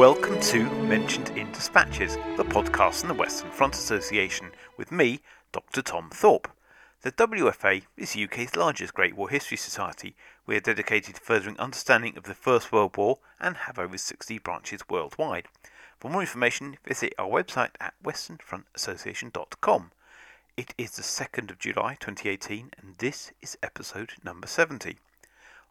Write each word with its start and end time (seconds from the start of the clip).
Welcome 0.00 0.40
to 0.40 0.64
Mentioned 0.84 1.28
in 1.36 1.52
Dispatches, 1.52 2.16
the 2.38 2.42
podcast 2.42 3.00
from 3.00 3.08
the 3.08 3.14
Western 3.14 3.50
Front 3.50 3.74
Association, 3.74 4.52
with 4.78 4.90
me, 4.90 5.20
Dr. 5.52 5.82
Tom 5.82 6.08
Thorpe. 6.08 6.48
The 7.02 7.12
WFA 7.12 7.82
is 7.98 8.14
the 8.14 8.24
UK's 8.24 8.56
largest 8.56 8.94
Great 8.94 9.14
War 9.14 9.28
History 9.28 9.58
Society. 9.58 10.16
We 10.46 10.56
are 10.56 10.60
dedicated 10.60 11.16
to 11.16 11.20
furthering 11.20 11.58
understanding 11.58 12.16
of 12.16 12.22
the 12.22 12.32
First 12.32 12.72
World 12.72 12.96
War 12.96 13.18
and 13.38 13.58
have 13.58 13.78
over 13.78 13.98
60 13.98 14.38
branches 14.38 14.80
worldwide. 14.88 15.48
For 15.98 16.10
more 16.10 16.22
information, 16.22 16.78
visit 16.82 17.12
our 17.18 17.28
website 17.28 17.72
at 17.78 17.92
westernfrontassociation.com. 18.02 19.90
It 20.56 20.72
is 20.78 20.92
the 20.92 21.02
2nd 21.02 21.50
of 21.50 21.58
July 21.58 21.98
2018 22.00 22.70
and 22.80 22.94
this 22.96 23.32
is 23.42 23.58
episode 23.62 24.14
number 24.24 24.46
70. 24.46 24.96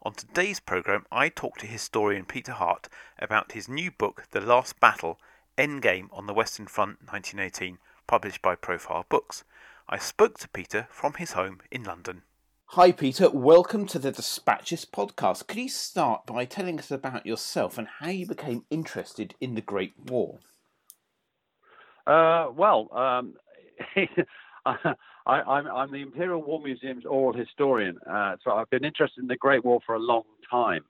On 0.02 0.14
today's 0.14 0.60
programme, 0.60 1.04
I 1.12 1.28
talk 1.28 1.58
to 1.58 1.66
historian 1.66 2.24
Peter 2.24 2.52
Hart 2.52 2.88
about 3.18 3.52
his 3.52 3.68
new 3.68 3.90
book, 3.90 4.24
The 4.30 4.40
Last 4.40 4.80
Battle 4.80 5.20
Endgame 5.58 6.08
on 6.10 6.26
the 6.26 6.32
Western 6.32 6.66
Front 6.68 7.00
1918, 7.00 7.76
published 8.06 8.40
by 8.40 8.54
Profile 8.54 9.04
Books. 9.10 9.44
I 9.90 9.98
spoke 9.98 10.38
to 10.38 10.48
Peter 10.48 10.88
from 10.90 11.12
his 11.14 11.32
home 11.32 11.58
in 11.70 11.84
London. 11.84 12.22
Hi, 12.68 12.92
Peter. 12.92 13.28
Welcome 13.28 13.86
to 13.88 13.98
the 13.98 14.10
Dispatches 14.10 14.86
podcast. 14.86 15.46
Could 15.46 15.58
you 15.58 15.68
start 15.68 16.24
by 16.24 16.46
telling 16.46 16.78
us 16.78 16.90
about 16.90 17.26
yourself 17.26 17.76
and 17.76 17.86
how 17.98 18.08
you 18.08 18.26
became 18.26 18.64
interested 18.70 19.34
in 19.38 19.54
the 19.54 19.60
Great 19.60 19.92
War? 20.06 20.38
Uh, 22.06 22.48
well, 22.56 22.88
um, 22.96 23.34
I, 25.26 25.58
am 25.58 25.90
the 25.90 26.02
Imperial 26.02 26.42
War 26.42 26.60
Museum's 26.60 27.04
oral 27.04 27.32
historian, 27.32 27.98
uh, 28.10 28.36
so 28.42 28.52
I've 28.52 28.70
been 28.70 28.84
interested 28.84 29.20
in 29.20 29.28
the 29.28 29.36
Great 29.36 29.64
War 29.64 29.80
for 29.84 29.94
a 29.94 29.98
long 29.98 30.24
time. 30.50 30.84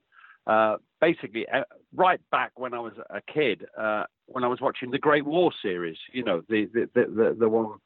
Uh, 0.47 0.77
basically, 0.99 1.45
uh, 1.53 1.61
right 1.95 2.19
back 2.31 2.51
when 2.55 2.73
I 2.73 2.79
was 2.79 2.93
a 3.09 3.21
kid, 3.31 3.65
uh, 3.77 4.03
when 4.25 4.43
I 4.43 4.47
was 4.47 4.59
watching 4.59 4.91
the 4.91 4.97
Great 4.97 5.25
War 5.25 5.51
series, 5.61 5.97
you 6.13 6.23
know, 6.23 6.41
the 6.49 6.67
the 6.73 6.89
the, 6.93 7.35
the, 7.39 7.49
one 7.49 7.77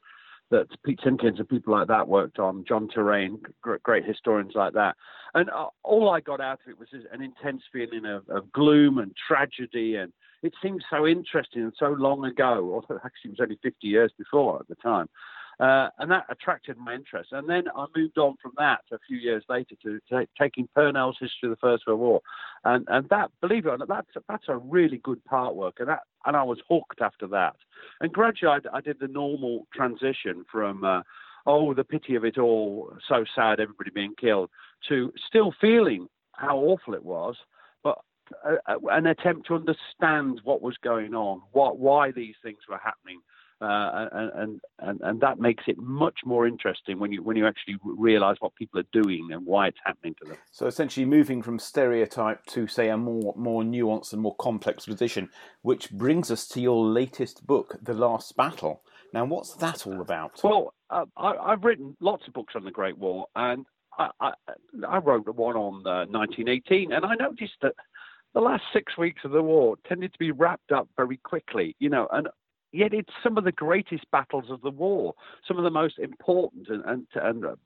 that 0.50 0.66
Pete 0.84 1.00
Simkins 1.04 1.38
and 1.38 1.48
people 1.48 1.72
like 1.72 1.88
that 1.88 2.08
worked 2.08 2.38
on, 2.38 2.64
John 2.66 2.88
Terraine, 2.88 3.40
great, 3.62 3.82
great 3.82 4.04
historians 4.04 4.52
like 4.54 4.74
that. 4.74 4.94
And 5.34 5.50
uh, 5.50 5.66
all 5.82 6.08
I 6.08 6.20
got 6.20 6.40
out 6.40 6.60
of 6.64 6.70
it 6.70 6.78
was 6.78 6.88
an 7.12 7.20
intense 7.20 7.62
feeling 7.72 8.06
of, 8.06 8.28
of, 8.28 8.50
gloom 8.52 8.98
and 8.98 9.12
tragedy. 9.28 9.96
And 9.96 10.12
it 10.42 10.54
seemed 10.62 10.84
so 10.88 11.06
interesting 11.06 11.62
and 11.62 11.72
so 11.78 11.88
long 11.98 12.24
ago, 12.24 12.70
although 12.72 13.00
actually 13.04 13.30
it 13.30 13.38
was 13.38 13.40
only 13.40 13.58
50 13.62 13.86
years 13.86 14.12
before 14.16 14.60
at 14.60 14.68
the 14.68 14.76
time. 14.76 15.08
Uh, 15.58 15.88
and 15.98 16.10
that 16.10 16.26
attracted 16.28 16.76
my 16.76 16.94
interest. 16.94 17.32
And 17.32 17.48
then 17.48 17.64
I 17.74 17.86
moved 17.96 18.18
on 18.18 18.34
from 18.42 18.52
that 18.58 18.82
a 18.92 18.98
few 19.08 19.16
years 19.16 19.42
later 19.48 19.74
to, 19.84 20.26
taking 20.38 20.68
Purnell's 20.76 21.16
History 21.18 21.48
of 21.48 21.50
the 21.50 21.56
First 21.56 21.84
World 21.86 22.00
War, 22.00 22.20
and 22.64 22.86
and 22.88 23.08
that, 23.08 23.30
believe 23.40 23.64
it 23.64 23.70
or 23.70 23.78
not, 23.78 23.88
that's 23.88 24.26
that's 24.28 24.48
a 24.48 24.58
really 24.58 24.98
good 24.98 25.24
part 25.24 25.56
work, 25.56 25.76
and 25.78 25.88
that 25.88 26.00
and 26.26 26.36
I 26.36 26.42
was 26.42 26.58
hooked 26.68 27.00
after 27.00 27.26
that. 27.28 27.56
And 28.00 28.12
gradually, 28.12 28.60
I, 28.72 28.76
I 28.76 28.80
did 28.82 28.98
the 29.00 29.08
normal 29.08 29.66
transition 29.74 30.44
from. 30.50 30.84
Uh, 30.84 31.02
oh, 31.46 31.72
the 31.74 31.84
pity 31.84 32.16
of 32.16 32.24
it 32.24 32.38
all, 32.38 32.92
so 33.08 33.24
sad, 33.34 33.60
everybody 33.60 33.90
being 33.94 34.14
killed, 34.20 34.50
to 34.88 35.12
still 35.28 35.54
feeling 35.60 36.08
how 36.32 36.58
awful 36.58 36.92
it 36.92 37.04
was, 37.04 37.36
but 37.82 37.98
uh, 38.44 38.56
uh 38.66 38.78
an 38.90 39.06
attempt 39.06 39.46
to 39.46 39.54
understand 39.54 40.40
what 40.44 40.60
was 40.60 40.76
going 40.82 41.14
on, 41.14 41.40
what, 41.52 41.78
why 41.78 42.10
these 42.10 42.34
things 42.42 42.58
were 42.68 42.80
happening, 42.82 43.20
uh, 43.60 44.08
and, 44.12 44.60
and 44.80 45.00
and 45.00 45.20
that 45.20 45.38
makes 45.38 45.64
it 45.66 45.78
much 45.78 46.20
more 46.24 46.46
interesting 46.46 46.98
when 46.98 47.12
you 47.12 47.22
when 47.22 47.36
you 47.36 47.46
actually 47.46 47.76
realise 47.82 48.36
what 48.40 48.54
people 48.54 48.78
are 48.78 48.86
doing 48.92 49.28
and 49.32 49.46
why 49.46 49.68
it's 49.68 49.78
happening 49.84 50.14
to 50.22 50.28
them. 50.28 50.36
So 50.52 50.66
essentially, 50.66 51.06
moving 51.06 51.42
from 51.42 51.58
stereotype 51.58 52.44
to 52.46 52.66
say 52.66 52.90
a 52.90 52.96
more 52.96 53.34
more 53.36 53.62
nuanced 53.62 54.12
and 54.12 54.20
more 54.20 54.36
complex 54.36 54.84
position, 54.84 55.30
which 55.62 55.90
brings 55.90 56.30
us 56.30 56.46
to 56.48 56.60
your 56.60 56.84
latest 56.84 57.46
book, 57.46 57.76
The 57.82 57.94
Last 57.94 58.36
Battle. 58.36 58.82
Now, 59.12 59.24
what's 59.24 59.54
that 59.54 59.86
all 59.86 60.00
about? 60.00 60.40
Well, 60.44 60.74
uh, 60.90 61.06
I, 61.16 61.50
have 61.50 61.64
written 61.64 61.96
lots 62.00 62.26
of 62.28 62.34
books 62.34 62.54
on 62.56 62.64
the 62.64 62.70
Great 62.70 62.98
War, 62.98 63.26
and 63.34 63.64
I, 63.98 64.10
I, 64.20 64.32
I 64.86 64.98
wrote 64.98 65.26
one 65.28 65.56
on 65.56 65.86
uh, 65.86 66.04
1918, 66.10 66.92
and 66.92 67.04
I 67.06 67.14
noticed 67.14 67.54
that 67.62 67.74
the 68.34 68.40
last 68.40 68.64
six 68.72 68.98
weeks 68.98 69.22
of 69.24 69.30
the 69.30 69.42
war 69.42 69.76
tended 69.88 70.12
to 70.12 70.18
be 70.18 70.32
wrapped 70.32 70.70
up 70.70 70.88
very 70.96 71.16
quickly, 71.16 71.74
you 71.78 71.88
know, 71.88 72.06
and 72.12 72.28
yet 72.76 72.92
it's 72.92 73.12
some 73.22 73.38
of 73.38 73.44
the 73.44 73.52
greatest 73.52 74.10
battles 74.10 74.50
of 74.50 74.60
the 74.60 74.70
war, 74.70 75.14
some 75.46 75.56
of 75.56 75.64
the 75.64 75.70
most 75.70 75.98
important 75.98 76.68
and 76.68 76.84
and, 76.84 77.06
and 77.14 77.44
uh, 77.44 77.56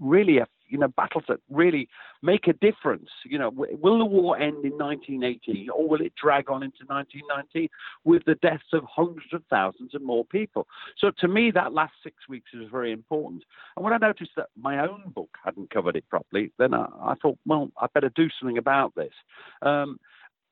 really, 0.00 0.40
you 0.68 0.78
know, 0.78 0.88
battles 0.88 1.24
that 1.28 1.40
really 1.50 1.88
make 2.22 2.46
a 2.46 2.52
difference. 2.52 3.08
You 3.24 3.38
know, 3.38 3.50
will 3.50 3.98
the 3.98 4.04
war 4.04 4.38
end 4.38 4.64
in 4.64 4.72
1918 4.72 5.68
or 5.70 5.88
will 5.88 6.00
it 6.00 6.12
drag 6.20 6.50
on 6.50 6.62
into 6.62 6.84
1919 6.86 7.68
with 8.04 8.24
the 8.24 8.36
deaths 8.36 8.72
of 8.72 8.84
hundreds 8.84 9.32
of 9.32 9.42
thousands 9.50 9.90
and 9.94 10.04
more 10.04 10.24
people? 10.24 10.66
So 10.98 11.10
to 11.20 11.28
me, 11.28 11.50
that 11.52 11.72
last 11.72 11.94
six 12.02 12.28
weeks 12.28 12.50
is 12.54 12.68
very 12.70 12.92
important. 12.92 13.42
And 13.76 13.84
when 13.84 13.92
I 13.92 13.98
noticed 13.98 14.32
that 14.36 14.48
my 14.56 14.80
own 14.80 15.12
book 15.14 15.36
hadn't 15.44 15.70
covered 15.70 15.96
it 15.96 16.08
properly, 16.08 16.52
then 16.58 16.74
I, 16.74 16.86
I 17.02 17.14
thought, 17.20 17.38
well, 17.46 17.70
I 17.80 17.86
better 17.92 18.10
do 18.14 18.28
something 18.38 18.58
about 18.58 18.94
this. 18.94 19.12
Um, 19.62 19.98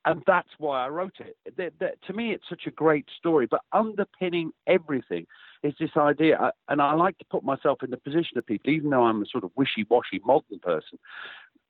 and 0.04 0.22
that's 0.26 0.48
why 0.58 0.84
I 0.84 0.88
wrote 0.88 1.16
it. 1.20 1.36
That, 1.56 1.72
that, 1.80 2.02
to 2.06 2.12
me, 2.12 2.32
it's 2.32 2.48
such 2.48 2.62
a 2.66 2.70
great 2.70 3.06
story, 3.18 3.46
but 3.46 3.60
underpinning 3.72 4.52
everything 4.66 5.26
is 5.62 5.74
this 5.78 5.90
idea. 5.96 6.38
Uh, 6.38 6.50
and 6.68 6.80
I 6.80 6.94
like 6.94 7.18
to 7.18 7.24
put 7.30 7.44
myself 7.44 7.82
in 7.82 7.90
the 7.90 7.96
position 7.96 8.38
of 8.38 8.46
people, 8.46 8.70
even 8.70 8.90
though 8.90 9.04
I'm 9.04 9.22
a 9.22 9.26
sort 9.26 9.44
of 9.44 9.50
wishy-washy 9.56 10.20
modern 10.24 10.60
person. 10.60 10.98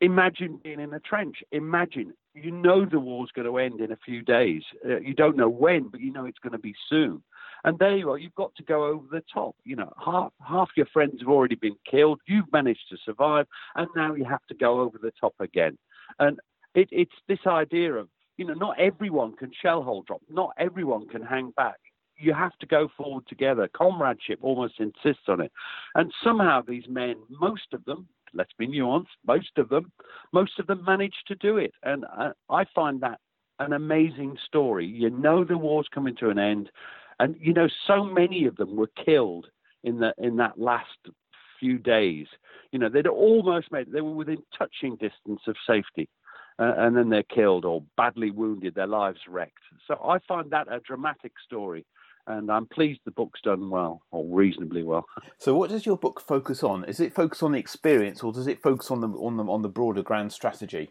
Imagine 0.01 0.61
being 0.63 0.79
in 0.79 0.95
a 0.95 1.01
trench. 1.01 1.39
Imagine 1.51 2.13
you 2.35 2.53
know 2.53 2.85
the 2.85 3.01
war's 3.01 3.31
going 3.35 3.49
to 3.49 3.59
end 3.59 3.81
in 3.81 3.91
a 3.91 3.99
few 4.05 4.23
days. 4.23 4.63
Uh, 4.85 5.01
you 5.01 5.15
don't 5.15 5.37
know 5.37 5.49
when, 5.49 5.89
but 5.89 6.01
you 6.01 6.13
know 6.13 6.25
it's 6.25 6.39
going 6.39 6.53
to 6.53 6.59
be 6.59 6.75
soon. 6.89 7.23
And 7.65 7.79
there 7.81 7.97
you 7.97 8.11
are. 8.11 8.19
You've 8.19 8.35
got 8.37 8.55
to 8.57 8.63
go 8.63 8.85
over 8.85 9.07
the 9.11 9.25
top. 9.33 9.57
You 9.65 9.75
know, 9.75 9.93
half 10.05 10.33
half 10.47 10.69
your 10.77 10.87
friends 10.87 11.21
have 11.21 11.29
already 11.29 11.57
been 11.57 11.75
killed. 11.91 12.21
You've 12.27 12.53
managed 12.53 12.89
to 12.91 12.97
survive, 13.05 13.47
and 13.75 13.89
now 13.97 14.15
you 14.15 14.25
have 14.25 14.47
to 14.49 14.55
go 14.55 14.81
over 14.81 14.99
the 14.99 15.13
top 15.21 15.35
again. 15.41 15.77
And 16.21 16.39
it, 16.75 16.89
it's 16.93 17.11
this 17.27 17.41
idea 17.47 17.95
of 17.95 18.09
you 18.39 18.47
know, 18.47 18.55
not 18.55 18.79
everyone 18.81 19.35
can 19.37 19.51
shell 19.61 19.83
hole 19.83 20.05
drop. 20.07 20.23
Not 20.31 20.53
everyone 20.59 21.09
can 21.09 21.23
hang 21.23 21.51
back. 21.57 21.77
You 22.17 22.33
have 22.33 22.57
to 22.61 22.67
go 22.67 22.89
forward 22.97 23.25
together. 23.29 23.69
Comradeship 23.77 24.39
almost 24.41 24.75
insists 24.79 25.29
on 25.29 25.41
it. 25.41 25.53
And 25.95 26.13
somehow 26.25 26.63
these 26.67 26.85
men, 26.89 27.17
most 27.29 27.75
of 27.75 27.85
them, 27.85 28.09
let's 28.33 28.53
be 28.59 28.67
nuanced, 28.67 29.07
most 29.27 29.51
of 29.57 29.69
them, 29.69 29.93
most 30.33 30.59
of 30.59 30.67
them 30.67 30.85
managed 30.85 31.27
to 31.27 31.35
do 31.35 31.59
it. 31.59 31.73
And 31.83 32.05
I, 32.07 32.31
I 32.49 32.65
find 32.75 33.01
that 33.03 33.21
an 33.59 33.73
amazing 33.73 34.37
story. 34.47 34.87
You 34.87 35.11
know 35.11 35.45
the 35.45 35.59
war's 35.59 35.89
coming 35.93 36.17
to 36.17 36.31
an 36.31 36.39
end, 36.39 36.71
and 37.19 37.35
you 37.41 37.53
know 37.53 37.69
so 37.87 38.05
many 38.05 38.47
of 38.47 38.57
them 38.57 38.77
were 38.77 38.91
killed 39.05 39.47
in 39.83 39.99
the 39.99 40.15
in 40.19 40.37
that 40.37 40.61
last 40.61 40.87
few 41.59 41.79
days. 41.79 42.27
You 42.71 42.79
know 42.79 42.89
they'd 42.89 43.09
almost 43.09 43.73
made 43.73 43.91
they 43.91 44.01
were 44.01 44.15
within 44.15 44.43
touching 44.57 44.93
distance 44.97 45.41
of 45.49 45.57
safety 45.67 46.09
uh, 46.59 46.75
and 46.79 46.97
then 46.97 47.09
they're 47.09 47.23
killed 47.23 47.65
or 47.65 47.83
badly 47.97 48.31
wounded, 48.31 48.75
their 48.75 48.87
lives 48.87 49.21
wrecked. 49.29 49.59
So 49.87 49.95
I 50.05 50.19
find 50.27 50.51
that 50.51 50.67
a 50.71 50.81
dramatic 50.81 51.33
story, 51.45 51.87
and 52.27 52.51
I'm 52.51 52.67
pleased 52.67 53.01
the 53.05 53.11
book's 53.11 53.41
done 53.41 53.71
well 53.71 54.03
or 54.11 54.25
reasonably 54.27 54.83
well. 54.83 55.07
So, 55.41 55.55
what 55.55 55.71
does 55.71 55.87
your 55.87 55.97
book 55.97 56.21
focus 56.21 56.65
on? 56.65 56.85
Is 56.85 56.99
it 56.99 57.15
focus 57.15 57.45
on 57.45 57.53
the 57.53 57.61
experience, 57.61 58.25
or 58.25 58.33
does 58.33 58.49
it 58.49 58.61
focus 58.61 58.91
on 58.91 59.01
the 59.01 59.09
on 59.09 59.37
the 59.37 59.45
on 59.45 59.63
the 59.63 59.69
broader 59.69 60.03
grand 60.03 60.33
strategy? 60.33 60.91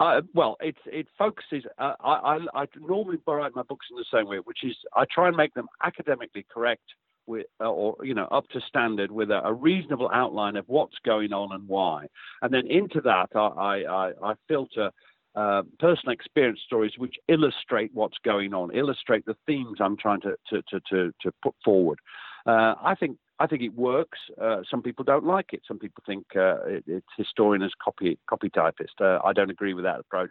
Uh, 0.00 0.22
well, 0.34 0.56
it 0.60 0.76
it 0.86 1.06
focuses. 1.16 1.64
Uh, 1.78 1.92
I, 2.00 2.12
I, 2.54 2.62
I 2.62 2.66
normally 2.80 3.18
write 3.26 3.54
my 3.54 3.62
books 3.62 3.86
in 3.90 3.96
the 3.96 4.04
same 4.12 4.26
way, 4.26 4.38
which 4.38 4.64
is 4.64 4.76
I 4.94 5.04
try 5.04 5.28
and 5.28 5.36
make 5.36 5.54
them 5.54 5.68
academically 5.84 6.44
correct 6.52 6.82
with, 7.26 7.46
uh, 7.60 7.70
or 7.70 7.96
you 8.04 8.14
know, 8.14 8.26
up 8.26 8.48
to 8.48 8.60
standard 8.60 9.10
with 9.10 9.30
a, 9.30 9.44
a, 9.46 9.52
reasonable 9.52 10.10
outline 10.12 10.56
of 10.56 10.64
what's 10.68 10.96
going 11.04 11.32
on 11.32 11.52
and 11.52 11.66
why, 11.68 12.06
and 12.42 12.52
then 12.52 12.66
into 12.66 13.00
that 13.02 13.28
I 13.34 13.84
I, 13.84 14.12
I 14.22 14.34
filter. 14.48 14.90
Uh, 15.34 15.60
personal 15.78 16.14
experience 16.14 16.58
stories 16.64 16.92
which 16.96 17.16
illustrate 17.28 17.90
what's 17.92 18.16
going 18.24 18.54
on, 18.54 18.74
illustrate 18.74 19.22
the 19.26 19.36
themes 19.46 19.76
I'm 19.80 19.94
trying 19.94 20.22
to 20.22 20.34
to 20.48 20.62
to 20.70 20.80
to, 20.88 21.12
to 21.20 21.32
put 21.42 21.54
forward. 21.62 21.98
Uh, 22.46 22.74
I 22.82 22.94
think 22.98 23.18
I 23.38 23.46
think 23.46 23.60
it 23.60 23.74
works. 23.74 24.18
Uh, 24.40 24.62
some 24.70 24.80
people 24.80 25.04
don't 25.04 25.26
like 25.26 25.52
it. 25.52 25.60
Some 25.68 25.78
people 25.78 26.02
think 26.06 26.24
uh, 26.34 26.64
it, 26.64 26.84
it's 26.86 27.06
historian 27.18 27.62
as 27.62 27.72
copy 27.84 28.18
copy 28.26 28.48
typist. 28.48 28.94
Uh, 28.98 29.18
I 29.22 29.34
don't 29.34 29.50
agree 29.50 29.74
with 29.74 29.84
that 29.84 30.00
approach. 30.00 30.30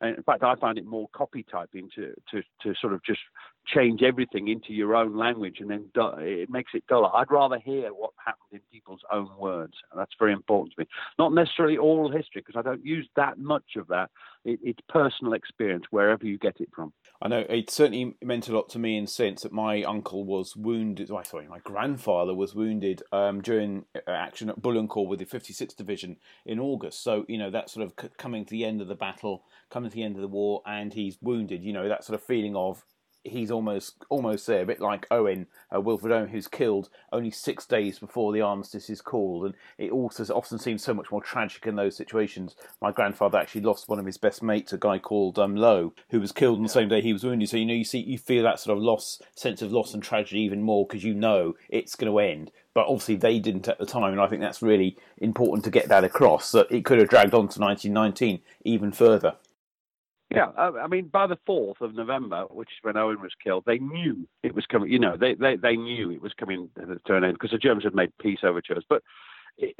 And 0.00 0.16
in 0.16 0.22
fact, 0.22 0.42
I 0.42 0.54
find 0.56 0.76
it 0.76 0.84
more 0.84 1.08
copy 1.14 1.44
typing 1.50 1.88
to, 1.94 2.12
to, 2.30 2.42
to 2.62 2.74
sort 2.80 2.92
of 2.92 3.02
just 3.04 3.20
change 3.66 4.02
everything 4.02 4.48
into 4.48 4.72
your 4.72 4.94
own 4.94 5.16
language 5.16 5.56
and 5.60 5.70
then 5.70 5.90
it 6.18 6.50
makes 6.50 6.72
it 6.74 6.86
duller. 6.86 7.14
I'd 7.14 7.30
rather 7.30 7.58
hear 7.58 7.88
what 7.90 8.10
happened 8.24 8.52
in 8.52 8.60
people's 8.70 9.00
own 9.12 9.30
words. 9.38 9.74
And 9.90 10.00
that's 10.00 10.14
very 10.18 10.32
important 10.32 10.74
to 10.74 10.82
me. 10.82 10.86
Not 11.18 11.32
necessarily 11.32 11.76
oral 11.76 12.10
history, 12.10 12.42
because 12.44 12.56
I 12.56 12.62
don't 12.62 12.84
use 12.84 13.08
that 13.16 13.38
much 13.38 13.76
of 13.76 13.88
that. 13.88 14.10
It, 14.44 14.60
it's 14.62 14.80
personal 14.88 15.32
experience, 15.32 15.84
wherever 15.90 16.26
you 16.26 16.38
get 16.38 16.60
it 16.60 16.68
from. 16.74 16.92
I 17.22 17.28
know 17.28 17.46
it 17.48 17.70
certainly 17.70 18.16
meant 18.22 18.48
a 18.48 18.54
lot 18.54 18.68
to 18.70 18.78
me 18.78 18.98
in 18.98 19.04
the 19.04 19.10
sense 19.10 19.42
that 19.42 19.52
my 19.52 19.82
uncle 19.82 20.24
was 20.24 20.54
wounded. 20.54 21.10
Oh, 21.10 21.22
sorry, 21.22 21.48
my 21.48 21.60
grandfather 21.60 22.34
was 22.34 22.54
wounded 22.54 23.02
um, 23.12 23.40
during 23.40 23.86
action 24.06 24.50
at 24.50 24.60
Bullecourt 24.60 25.08
with 25.08 25.20
the 25.20 25.26
56th 25.26 25.76
Division 25.76 26.16
in 26.44 26.60
August. 26.60 27.02
So, 27.02 27.24
you 27.28 27.38
know, 27.38 27.50
that 27.50 27.70
sort 27.70 27.86
of 27.86 28.16
coming 28.18 28.44
to 28.44 28.50
the 28.50 28.64
end 28.64 28.82
of 28.82 28.88
the 28.88 28.94
battle, 28.94 29.44
coming 29.70 29.90
to 29.90 29.96
the 29.96 30.02
end 30.02 30.16
of 30.16 30.22
the 30.22 30.28
war, 30.28 30.62
and 30.66 30.92
he's 30.92 31.16
wounded, 31.22 31.64
you 31.64 31.72
know, 31.72 31.88
that 31.88 32.04
sort 32.04 32.18
of 32.18 32.26
feeling 32.26 32.54
of 32.54 32.84
he's 33.24 33.50
almost 33.50 34.04
almost 34.10 34.46
there, 34.46 34.62
a 34.62 34.66
bit 34.66 34.80
like 34.80 35.06
Owen, 35.10 35.46
uh, 35.74 35.80
Wilfred 35.80 36.12
Owen, 36.12 36.28
who's 36.28 36.46
killed 36.46 36.90
only 37.12 37.30
six 37.30 37.66
days 37.66 37.98
before 37.98 38.32
the 38.32 38.40
armistice 38.40 38.90
is 38.90 39.00
called, 39.00 39.46
and 39.46 39.54
it 39.78 39.90
also 39.90 40.22
often 40.34 40.58
seems 40.58 40.84
so 40.84 40.94
much 40.94 41.10
more 41.10 41.22
tragic 41.22 41.66
in 41.66 41.76
those 41.76 41.96
situations. 41.96 42.54
My 42.80 42.92
grandfather 42.92 43.38
actually 43.38 43.62
lost 43.62 43.88
one 43.88 43.98
of 43.98 44.06
his 44.06 44.18
best 44.18 44.42
mates, 44.42 44.72
a 44.72 44.78
guy 44.78 44.98
called 44.98 45.38
um, 45.38 45.56
Lowe, 45.56 45.94
who 46.10 46.20
was 46.20 46.32
killed 46.32 46.58
on 46.58 46.62
the 46.62 46.68
same 46.68 46.88
day 46.88 47.00
he 47.00 47.12
was 47.12 47.24
wounded. 47.24 47.48
So 47.48 47.56
you 47.56 47.66
know, 47.66 47.74
you 47.74 47.84
see, 47.84 48.00
you 48.00 48.18
feel 48.18 48.44
that 48.44 48.60
sort 48.60 48.76
of 48.76 48.84
loss, 48.84 49.20
sense 49.34 49.62
of 49.62 49.72
loss 49.72 49.94
and 49.94 50.02
tragedy 50.02 50.40
even 50.42 50.62
more 50.62 50.86
because 50.86 51.04
you 51.04 51.14
know 51.14 51.56
it's 51.68 51.96
going 51.96 52.12
to 52.12 52.18
end. 52.18 52.52
But 52.74 52.86
obviously 52.86 53.16
they 53.16 53.38
didn't 53.38 53.68
at 53.68 53.78
the 53.78 53.86
time, 53.86 54.12
and 54.12 54.20
I 54.20 54.26
think 54.26 54.42
that's 54.42 54.60
really 54.60 54.96
important 55.18 55.64
to 55.64 55.70
get 55.70 55.88
that 55.88 56.04
across. 56.04 56.52
That 56.52 56.70
it 56.70 56.84
could 56.84 56.98
have 56.98 57.08
dragged 57.08 57.34
on 57.34 57.48
to 57.48 57.60
1919 57.60 58.40
even 58.64 58.92
further. 58.92 59.36
Yeah, 60.34 60.50
I 60.56 60.86
mean, 60.88 61.08
by 61.08 61.26
the 61.26 61.38
fourth 61.46 61.80
of 61.80 61.94
November, 61.94 62.44
which 62.50 62.68
is 62.68 62.78
when 62.82 62.96
Owen 62.96 63.20
was 63.20 63.32
killed, 63.42 63.64
they 63.66 63.78
knew 63.78 64.26
it 64.42 64.54
was 64.54 64.66
coming. 64.66 64.90
You 64.90 64.98
know, 64.98 65.16
they 65.16 65.34
they, 65.34 65.56
they 65.56 65.76
knew 65.76 66.10
it 66.10 66.20
was 66.22 66.32
coming 66.38 66.68
to 66.76 67.14
an 67.14 67.24
end 67.24 67.34
because 67.34 67.52
the 67.52 67.58
Germans 67.58 67.84
had 67.84 67.94
made 67.94 68.10
peace 68.20 68.40
overtures. 68.42 68.84
But 68.88 69.02
it, 69.56 69.76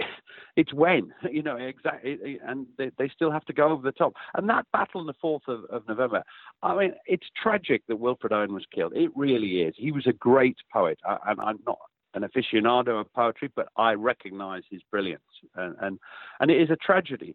it's 0.57 0.73
when, 0.73 1.13
you 1.31 1.43
know, 1.43 1.57
exactly, 1.57 2.39
and 2.47 2.67
they, 2.79 2.91
they 2.99 3.09
still 3.09 3.33
have 3.33 3.45
to 3.47 3.53
go 3.53 3.71
over 3.71 3.83
the 3.83 3.93
top. 3.93 4.15
And 4.35 4.49
that 4.49 4.67
battle 4.73 5.01
on 5.01 5.07
the 5.07 5.15
fourth 5.21 5.43
of, 5.49 5.65
of 5.65 5.87
November, 5.89 6.23
I 6.63 6.77
mean, 6.77 6.95
it's 7.07 7.27
tragic 7.41 7.83
that 7.89 7.97
Wilfred 7.97 8.33
Owen 8.33 8.55
was 8.55 8.65
killed. 8.73 8.93
It 8.95 9.11
really 9.17 9.63
is. 9.63 9.75
He 9.77 9.91
was 9.91 10.07
a 10.07 10.13
great 10.13 10.57
poet, 10.73 10.99
and 11.27 11.41
I'm 11.41 11.59
not 11.67 11.79
an 12.15 12.23
aficionado 12.23 13.01
of 13.01 13.13
poetry, 13.13 13.51
but 13.57 13.69
I 13.77 13.95
recognise 13.95 14.63
his 14.71 14.81
brilliance, 14.91 15.23
and, 15.57 15.75
and 15.81 15.99
and 16.39 16.51
it 16.51 16.61
is 16.61 16.71
a 16.71 16.77
tragedy. 16.77 17.35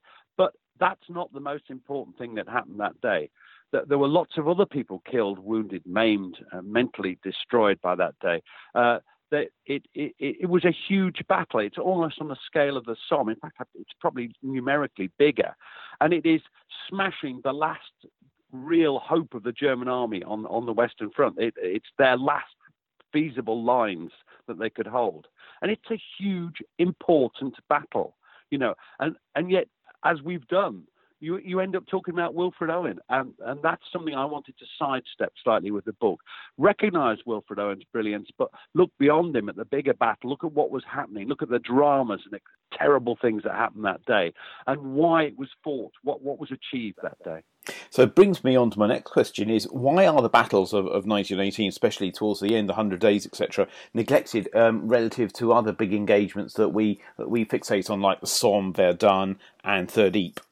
That's 0.80 1.10
not 1.10 1.32
the 1.34 1.40
most 1.40 1.66
important 1.70 2.18
thing 2.18 2.36
that 2.36 2.48
happened 2.48 2.80
that 2.80 3.00
day. 3.02 3.30
There 3.72 4.00
were 4.00 4.08
lots 4.08 4.38
of 4.38 4.48
other 4.48 4.66
people 4.66 5.04
killed, 5.10 5.38
wounded, 5.38 5.84
maimed, 5.86 6.38
uh, 6.52 6.62
mentally 6.64 7.20
destroyed 7.24 7.80
by 7.82 7.96
that 7.96 8.16
day. 8.20 8.42
Uh, 8.74 9.00
it, 9.32 9.52
it, 9.68 9.84
it, 9.94 10.16
it, 10.20 10.50
was 10.50 10.66
a 10.66 10.76
huge 10.88 11.22
battle. 11.28 11.60
It's 11.60 11.78
almost 11.78 12.20
on 12.20 12.30
the 12.30 12.38
scale 12.48 12.78
of 12.78 12.86
the 12.86 12.96
Somme. 13.08 13.30
In 13.30 13.36
fact, 13.36 13.58
it's 13.76 13.92
probably 14.00 14.32
numerically 14.42 15.12
bigger. 15.20 15.56
And 16.02 16.14
it 16.14 16.26
is 16.26 16.42
smashing 16.90 17.42
the 17.44 17.54
last 17.54 17.92
real 18.52 18.98
hope 19.00 19.36
of 19.36 19.44
the 19.44 19.52
German 19.52 19.88
army 19.88 20.24
on, 20.24 20.46
on 20.48 20.66
the 20.66 20.74
Western 20.74 21.12
Front. 21.12 21.38
It, 21.38 21.54
it's 21.58 21.90
their 22.00 22.18
last 22.18 22.46
feasible 23.14 23.64
lines 23.64 24.12
that 24.48 24.60
they 24.60 24.70
could 24.70 24.88
hold. 24.88 25.28
And 25.62 25.70
it's 25.70 25.92
a 25.92 26.02
huge, 26.18 26.64
important 26.78 27.56
battle, 27.68 28.16
you 28.50 28.58
know. 28.58 28.76
And, 29.00 29.16
and 29.36 29.52
yet 29.52 29.68
as 30.04 30.22
we've 30.22 30.48
done, 30.48 30.84
you 31.20 31.38
you 31.38 31.60
end 31.60 31.76
up 31.76 31.86
talking 31.88 32.14
about 32.14 32.34
Wilfred 32.34 32.70
Owen, 32.70 33.00
and 33.10 33.34
and 33.46 33.62
that's 33.62 33.84
something 33.92 34.14
I 34.14 34.26
wanted 34.26 34.58
to 34.60 34.66
sidestep 34.78 35.34
slightly 35.44 35.72
with 35.72 35.86
the 35.86 35.94
book. 35.94 36.22
Recognize 36.58 37.18
Wilfred 37.26 37.60
Owen's 37.60 37.84
brilliance, 37.92 38.30
but 38.38 38.50
look 38.74 38.92
beyond 39.00 39.36
him 39.36 39.50
at 39.50 39.56
the 39.56 39.66
bigger 39.66 39.94
battle. 39.94 40.30
Look 40.30 40.44
at 40.44 40.54
what 40.54 40.72
was 40.72 40.84
happening. 40.90 41.28
Look 41.28 41.42
at 41.42 41.50
the 41.50 41.60
dramas 41.60 42.22
and 42.26 42.34
the 42.34 42.78
terrible 42.78 43.18
things 43.22 43.44
that 43.44 43.54
happened 43.54 43.86
that 43.86 44.06
day, 44.06 44.34
and 44.68 44.94
why 44.94 45.24
it 45.24 45.38
was 45.38 45.50
fought. 45.64 45.94
What 46.04 46.22
what 46.22 46.40
was 46.40 46.52
achieved 46.52 47.00
that 47.04 47.18
day. 47.24 47.42
So 47.90 48.04
it 48.04 48.16
brings 48.16 48.44
me 48.44 48.56
on 48.56 48.72
to 48.72 48.80
my 48.80 48.88
next 48.88 49.12
question: 49.12 49.50
Is 49.50 49.66
why 49.66 50.08
are 50.08 50.22
the 50.22 50.30
battles 50.30 50.74
of, 50.74 50.86
of 50.86 51.06
1918, 51.06 51.70
especially 51.70 52.12
towards 52.12 52.40
the 52.40 52.56
end, 52.56 52.70
the 52.70 52.74
Hundred 52.74 53.00
Days, 53.02 53.26
etc., 53.26 53.68
neglected 53.94 54.54
um, 54.56 54.88
relative 54.88 55.34
to 55.34 55.54
other 55.54 55.74
big 55.74 55.94
engagements 55.94 56.54
that 56.54 56.70
we 56.70 57.02
that 57.18 57.30
we 57.30 57.46
fixate 57.46 57.90
on, 57.90 58.02
like 58.02 58.22
the 58.22 58.28
Somme, 58.28 58.74
Verdun, 58.74 59.38
and 59.64 59.90
Third 59.92 60.16
Ypres? 60.16 60.49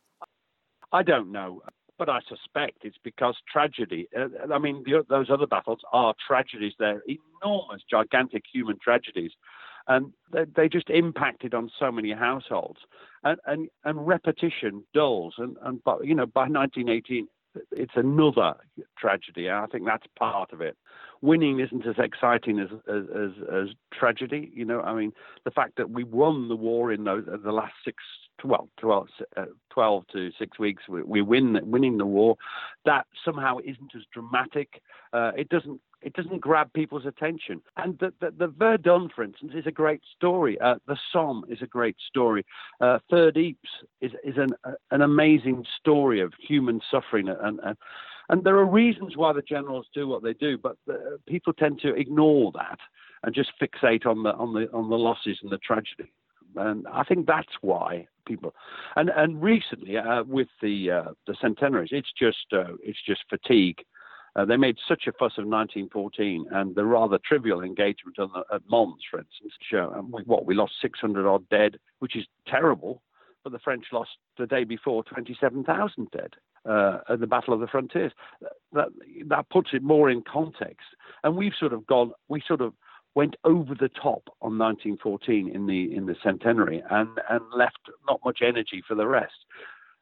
I 0.91 1.03
don't 1.03 1.31
know, 1.31 1.61
but 1.97 2.09
I 2.09 2.19
suspect 2.27 2.79
it's 2.83 2.97
because 3.03 3.35
tragedy. 3.51 4.07
Uh, 4.17 4.53
I 4.53 4.59
mean, 4.59 4.83
the, 4.85 5.05
those 5.09 5.29
other 5.29 5.47
battles 5.47 5.79
are 5.91 6.13
tragedies. 6.25 6.73
They're 6.79 7.01
enormous, 7.43 7.81
gigantic 7.89 8.43
human 8.51 8.77
tragedies, 8.81 9.31
and 9.87 10.13
they, 10.31 10.45
they 10.55 10.69
just 10.69 10.89
impacted 10.89 11.53
on 11.53 11.69
so 11.79 11.91
many 11.91 12.11
households. 12.11 12.79
And 13.23 13.39
and, 13.45 13.69
and 13.83 14.07
repetition 14.07 14.83
dulls. 14.93 15.35
And 15.37 15.57
and 15.63 15.83
but 15.83 16.05
you 16.05 16.15
know, 16.15 16.25
by 16.25 16.47
1918, 16.47 17.27
it's 17.71 17.93
another 17.95 18.55
tragedy. 18.97 19.49
I 19.49 19.65
think 19.71 19.85
that's 19.85 20.05
part 20.17 20.53
of 20.53 20.61
it. 20.61 20.77
Winning 21.21 21.59
isn't 21.59 21.85
as 21.87 21.95
exciting 21.97 22.59
as 22.59 22.69
as 22.87 23.03
as, 23.15 23.31
as 23.51 23.67
tragedy. 23.91 24.51
You 24.53 24.65
know, 24.65 24.81
I 24.81 24.93
mean, 24.93 25.13
the 25.43 25.51
fact 25.51 25.77
that 25.77 25.89
we 25.89 26.03
won 26.03 26.47
the 26.47 26.55
war 26.55 26.91
in 26.91 27.03
those 27.03 27.25
the 27.25 27.51
last 27.51 27.73
six, 27.83 28.03
well, 28.43 28.69
12, 28.77 29.07
uh, 29.35 29.45
12 29.69 30.07
to 30.13 30.31
six 30.37 30.59
weeks, 30.59 30.83
we, 30.87 31.03
we 31.03 31.21
win 31.21 31.59
winning 31.63 31.97
the 31.97 32.05
war. 32.05 32.37
That 32.85 33.07
somehow 33.23 33.57
isn't 33.59 33.95
as 33.95 34.03
dramatic. 34.13 34.81
Uh, 35.13 35.31
it 35.37 35.49
doesn't 35.49 35.81
it 36.01 36.13
doesn't 36.13 36.39
grab 36.39 36.71
people's 36.73 37.05
attention. 37.05 37.61
And 37.75 37.97
the, 37.99 38.13
the, 38.21 38.31
the 38.31 38.47
Verdun, 38.47 39.09
for 39.13 39.23
instance, 39.23 39.53
is 39.55 39.65
a 39.65 39.71
great 39.71 40.01
story. 40.15 40.59
Uh, 40.61 40.75
the 40.87 40.97
Somme 41.11 41.43
is 41.49 41.61
a 41.61 41.67
great 41.67 41.95
story. 42.07 42.45
Uh, 42.79 42.99
Third 43.09 43.35
Ypres 43.35 43.71
is, 44.01 44.11
is 44.23 44.37
an, 44.37 44.49
uh, 44.63 44.73
an 44.91 45.01
amazing 45.01 45.65
story 45.79 46.21
of 46.21 46.33
human 46.39 46.81
suffering. 46.91 47.29
And, 47.29 47.59
and, 47.63 47.77
and 48.29 48.43
there 48.43 48.57
are 48.57 48.65
reasons 48.65 49.17
why 49.17 49.33
the 49.33 49.41
generals 49.41 49.87
do 49.93 50.07
what 50.07 50.21
they 50.21 50.33
do, 50.33 50.57
but 50.57 50.77
the, 50.85 51.19
people 51.27 51.53
tend 51.53 51.79
to 51.81 51.95
ignore 51.95 52.51
that 52.53 52.79
and 53.23 53.33
just 53.33 53.51
fixate 53.59 54.05
on 54.05 54.23
the, 54.23 54.33
on 54.33 54.53
the, 54.53 54.71
on 54.71 54.89
the 54.89 54.97
losses 54.97 55.39
and 55.41 55.51
the 55.51 55.57
tragedy. 55.57 56.11
And 56.57 56.85
I 56.91 57.03
think 57.03 57.27
that's 57.27 57.53
why 57.61 58.07
people. 58.25 58.53
And 58.95 59.09
and 59.09 59.41
recently 59.41 59.97
uh, 59.97 60.23
with 60.23 60.49
the 60.61 60.91
uh, 60.91 61.11
the 61.25 61.35
centenaries, 61.39 61.89
it's 61.91 62.11
just 62.17 62.53
uh, 62.53 62.73
it's 62.83 62.99
just 63.05 63.21
fatigue 63.29 63.83
uh, 64.37 64.45
they 64.45 64.55
made 64.55 64.77
such 64.87 65.07
a 65.07 65.11
fuss 65.11 65.33
of 65.39 65.47
1914 65.47 66.45
and 66.51 66.75
the 66.75 66.85
rather 66.85 67.17
trivial 67.25 67.63
engagement 67.63 68.15
the, 68.17 68.27
at 68.53 68.61
Mons, 68.69 69.01
for 69.09 69.19
instance. 69.19 69.53
Show, 69.67 69.91
um, 69.97 70.13
what 70.25 70.45
we 70.45 70.53
lost 70.53 70.73
600 70.79 71.27
odd 71.27 71.49
dead, 71.49 71.77
which 71.99 72.15
is 72.15 72.25
terrible, 72.45 73.01
but 73.43 73.51
the 73.51 73.59
French 73.59 73.85
lost 73.91 74.11
the 74.37 74.45
day 74.45 74.63
before 74.63 75.03
27,000 75.03 76.11
dead. 76.11 76.33
Uh, 76.65 76.99
at 77.07 77.21
the 77.21 77.27
Battle 77.27 77.53
of 77.53 77.61
the 77.61 77.67
Frontiers, 77.67 78.11
that 78.73 78.89
that 79.27 79.49
puts 79.49 79.69
it 79.71 79.81
more 79.81 80.09
in 80.09 80.21
context. 80.21 80.85
And 81.23 81.37
we've 81.37 81.53
sort 81.57 81.71
of 81.71 81.87
gone, 81.87 82.11
we 82.27 82.43
sort 82.45 82.59
of 82.59 82.73
went 83.17 83.35
over 83.43 83.73
the 83.73 83.89
top 83.89 84.29
on 84.43 84.59
1914 84.59 85.49
in 85.49 85.65
the 85.65 85.95
in 85.95 86.05
the 86.05 86.15
centenary 86.23 86.83
and 86.91 87.09
and 87.31 87.41
left 87.51 87.79
not 88.07 88.19
much 88.23 88.39
energy 88.43 88.83
for 88.87 88.93
the 88.93 89.07
rest. 89.07 89.39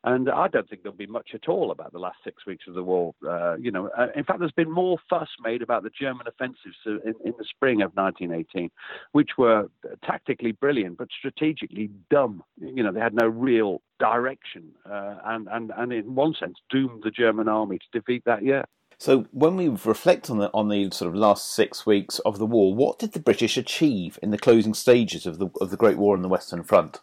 And 0.03 0.29
I 0.29 0.49
don't 0.49 0.69
think 0.69 0.83
there'll 0.83 0.97
be 0.97 1.07
much 1.07 1.29
at 1.33 1.47
all 1.47 1.71
about 1.71 1.93
the 1.93 1.97
last 1.97 2.17
six 2.25 2.45
weeks 2.45 2.65
of 2.67 2.75
the 2.75 2.83
war. 2.83 3.15
Uh, 3.27 3.55
you 3.55 3.71
know, 3.71 3.89
uh, 3.97 4.07
in 4.15 4.23
fact, 4.25 4.39
there's 4.39 4.51
been 4.51 4.69
more 4.69 4.97
fuss 5.09 5.29
made 5.41 5.63
about 5.63 5.81
the 5.81 5.89
German 5.89 6.27
offensives 6.27 6.75
in, 6.85 7.15
in, 7.23 7.33
the 7.39 7.45
spring 7.49 7.81
of 7.81 7.91
1918, 7.95 8.69
which 9.13 9.31
were 9.37 9.67
tactically 10.03 10.51
brilliant 10.51 10.97
but 10.97 11.07
strategically 11.17 11.89
dumb. 12.11 12.43
You 12.59 12.83
know, 12.83 12.91
they 12.91 12.99
had 12.99 13.15
no 13.15 13.27
real 13.27 13.81
direction, 13.97 14.73
uh, 14.87 15.15
and 15.23 15.47
and 15.49 15.71
and 15.75 15.93
in 15.93 16.15
one 16.15 16.35
sense 16.37 16.57
doomed 16.69 17.01
the 17.03 17.11
German 17.11 17.47
army 17.47 17.79
to 17.79 17.99
defeat 17.99 18.23
that 18.25 18.43
year. 18.43 18.65
So, 18.97 19.25
when 19.31 19.55
we 19.55 19.67
reflect 19.67 20.29
on 20.29 20.37
the 20.37 20.49
on 20.53 20.69
the 20.69 20.89
sort 20.91 21.09
of 21.09 21.15
last 21.15 21.53
six 21.53 21.85
weeks 21.85 22.19
of 22.19 22.39
the 22.39 22.45
war, 22.45 22.73
what 22.73 22.99
did 22.99 23.13
the 23.13 23.19
British 23.19 23.57
achieve 23.57 24.17
in 24.21 24.31
the 24.31 24.37
closing 24.37 24.73
stages 24.73 25.25
of 25.25 25.37
the 25.39 25.49
of 25.61 25.69
the 25.69 25.77
Great 25.77 25.97
War 25.97 26.15
on 26.15 26.21
the 26.21 26.29
Western 26.29 26.63
Front? 26.63 27.01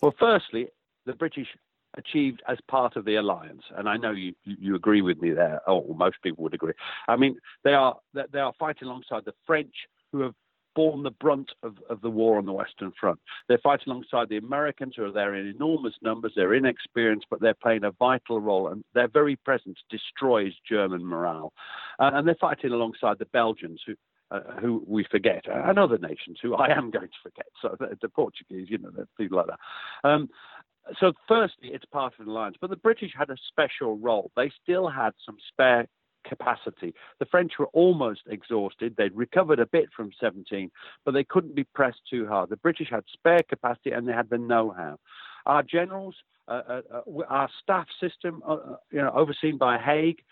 Well, 0.00 0.14
firstly, 0.18 0.68
the 1.06 1.14
British 1.14 1.48
achieved 1.96 2.42
as 2.48 2.58
part 2.68 2.96
of 2.96 3.04
the 3.04 3.16
alliance. 3.16 3.62
And 3.76 3.88
I 3.88 3.96
know 3.96 4.12
you, 4.12 4.34
you 4.44 4.74
agree 4.74 5.02
with 5.02 5.20
me 5.20 5.30
there, 5.30 5.60
or 5.68 5.94
most 5.94 6.16
people 6.22 6.42
would 6.44 6.54
agree. 6.54 6.72
I 7.08 7.16
mean, 7.16 7.36
they 7.64 7.74
are 7.74 7.96
they 8.14 8.40
are 8.40 8.52
fighting 8.58 8.88
alongside 8.88 9.24
the 9.24 9.34
French, 9.46 9.74
who 10.10 10.20
have 10.20 10.34
borne 10.74 11.02
the 11.02 11.10
brunt 11.10 11.50
of, 11.62 11.76
of 11.88 12.00
the 12.00 12.10
war 12.10 12.38
on 12.38 12.46
the 12.46 12.52
Western 12.52 12.92
Front. 12.98 13.18
They're 13.48 13.58
fighting 13.58 13.90
alongside 13.90 14.28
the 14.28 14.36
Americans, 14.38 14.94
who 14.96 15.04
are 15.04 15.12
there 15.12 15.34
in 15.34 15.46
enormous 15.46 15.94
numbers. 16.02 16.32
They're 16.34 16.54
inexperienced, 16.54 17.26
but 17.30 17.40
they're 17.40 17.54
playing 17.54 17.84
a 17.84 17.90
vital 17.92 18.40
role, 18.40 18.68
and 18.68 18.84
their 18.94 19.08
very 19.08 19.36
presence 19.36 19.78
destroys 19.90 20.52
German 20.68 21.04
morale. 21.04 21.52
Uh, 21.98 22.10
and 22.14 22.26
they're 22.26 22.36
fighting 22.40 22.72
alongside 22.72 23.18
the 23.18 23.26
Belgians, 23.26 23.80
who 23.86 23.94
uh, 24.30 24.40
who 24.60 24.82
we 24.86 25.04
forget, 25.10 25.44
and 25.46 25.78
other 25.78 25.98
nations 25.98 26.38
who 26.40 26.54
I 26.54 26.74
am 26.74 26.90
going 26.90 27.08
to 27.08 27.22
forget. 27.22 27.46
So 27.60 27.76
the, 27.78 27.98
the 28.00 28.08
Portuguese, 28.08 28.68
you 28.70 28.78
know, 28.78 28.90
people 29.18 29.36
like 29.36 29.48
that. 29.48 30.08
Um, 30.08 30.30
so, 30.98 31.12
firstly, 31.28 31.70
it's 31.72 31.84
part 31.84 32.14
of 32.14 32.26
an 32.26 32.32
alliance, 32.32 32.56
but 32.60 32.70
the 32.70 32.76
British 32.76 33.12
had 33.16 33.30
a 33.30 33.36
special 33.48 33.98
role. 33.98 34.30
They 34.34 34.50
still 34.62 34.88
had 34.88 35.12
some 35.24 35.36
spare 35.48 35.86
capacity. 36.24 36.94
The 37.18 37.26
French 37.26 37.52
were 37.58 37.68
almost 37.68 38.22
exhausted. 38.28 38.94
They'd 38.96 39.14
recovered 39.14 39.58
a 39.58 39.66
bit 39.66 39.86
from 39.94 40.10
17, 40.20 40.70
but 41.04 41.12
they 41.12 41.24
couldn't 41.24 41.54
be 41.54 41.64
pressed 41.64 42.00
too 42.08 42.26
hard. 42.26 42.50
The 42.50 42.56
British 42.56 42.88
had 42.90 43.04
spare 43.12 43.42
capacity 43.48 43.90
and 43.90 44.06
they 44.06 44.12
had 44.12 44.30
the 44.30 44.38
know-how. 44.38 44.98
Our 45.46 45.62
generals, 45.62 46.14
uh, 46.48 46.62
uh, 46.68 46.80
uh 46.94 47.22
our 47.28 47.48
staff 47.62 47.86
system, 48.00 48.42
uh, 48.46 48.52
uh, 48.52 48.76
you 48.90 48.98
know, 48.98 49.10
overseen 49.14 49.58
by 49.58 49.78
Haig, 49.78 50.22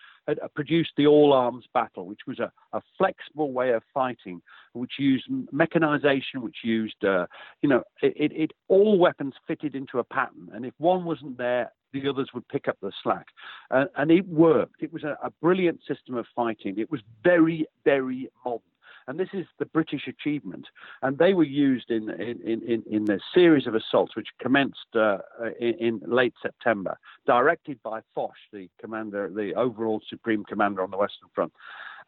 produced 0.54 0.92
the 0.96 1.06
all 1.06 1.32
arms 1.32 1.64
battle, 1.72 2.06
which 2.06 2.20
was 2.26 2.38
a, 2.38 2.50
a, 2.72 2.80
flexible 2.98 3.52
way 3.52 3.70
of 3.70 3.82
fighting, 3.92 4.40
which 4.72 4.92
used 4.98 5.24
mechanization, 5.52 6.42
which 6.42 6.58
used, 6.62 7.04
uh, 7.04 7.26
you 7.62 7.68
know, 7.68 7.82
it, 8.02 8.12
it, 8.16 8.32
it, 8.34 8.50
all 8.68 8.98
weapons 8.98 9.34
fitted 9.46 9.74
into 9.74 9.98
a 9.98 10.04
pattern. 10.04 10.48
And 10.52 10.64
if 10.64 10.74
one 10.78 11.04
wasn't 11.04 11.38
there, 11.38 11.72
the 11.92 12.08
others 12.08 12.30
would 12.34 12.46
pick 12.48 12.68
up 12.68 12.76
the 12.80 12.92
slack. 13.02 13.26
Uh, 13.70 13.86
and 13.96 14.10
it 14.10 14.26
worked. 14.28 14.82
It 14.82 14.92
was 14.92 15.04
a, 15.04 15.16
a 15.22 15.30
brilliant 15.42 15.80
system 15.86 16.16
of 16.16 16.26
fighting. 16.34 16.78
It 16.78 16.90
was 16.90 17.00
very, 17.24 17.66
very 17.84 18.30
modern. 18.44 18.62
And 19.06 19.18
this 19.18 19.28
is 19.32 19.46
the 19.58 19.66
British 19.66 20.06
achievement. 20.06 20.66
And 21.02 21.18
they 21.18 21.34
were 21.34 21.44
used 21.44 21.90
in, 21.90 22.10
in, 22.10 22.62
in, 22.66 22.82
in 22.90 23.04
the 23.04 23.20
series 23.34 23.66
of 23.66 23.74
assaults 23.74 24.16
which 24.16 24.28
commenced 24.40 24.94
uh, 24.94 25.18
in, 25.58 25.74
in, 25.74 26.00
late 26.06 26.34
September, 26.42 26.96
directed 27.26 27.82
by 27.82 28.00
Foch, 28.14 28.34
the 28.52 28.68
commander, 28.80 29.30
the 29.34 29.54
overall 29.54 30.00
supreme 30.08 30.44
commander 30.44 30.82
on 30.82 30.90
the 30.90 30.96
Western 30.96 31.28
Front. 31.34 31.52